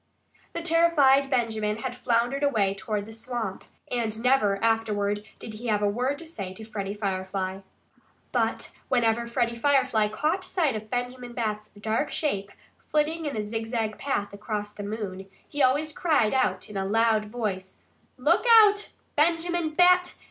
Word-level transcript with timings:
The 0.53 0.63
terrified 0.63 1.29
Benjamin 1.29 1.77
had 1.83 1.95
floundered 1.95 2.41
away 2.41 2.73
toward 2.73 3.05
the 3.05 3.13
swamp. 3.13 3.63
And 3.91 4.23
never, 4.23 4.57
afterward, 4.63 5.23
did 5.37 5.53
he 5.53 5.67
have 5.67 5.83
a 5.83 5.87
word 5.87 6.17
to 6.17 6.25
say 6.25 6.53
to 6.55 6.65
Freddie 6.65 6.95
Firefly. 6.95 7.59
But 8.31 8.75
whenever 8.89 9.27
Freddie 9.27 9.55
Firefly 9.59 10.07
caught 10.07 10.43
sight 10.43 10.75
of 10.75 10.89
Benjamin 10.89 11.33
Bat's 11.33 11.69
dark 11.79 12.09
shape, 12.09 12.51
flitting 12.89 13.27
in 13.27 13.37
a 13.37 13.43
zigzag 13.43 13.99
path 13.99 14.33
across 14.33 14.73
the 14.73 14.81
moon, 14.81 15.27
he 15.47 15.61
always 15.61 15.93
cried 15.93 16.33
out 16.33 16.67
in 16.67 16.77
a 16.77 16.85
loud 16.87 17.25
voice: 17.25 17.83
"Look 18.17 18.47
out, 18.63 18.93
Benjamin 19.15 19.69
Bat! 19.69 20.15